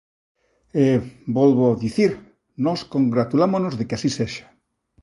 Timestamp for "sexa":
4.19-4.47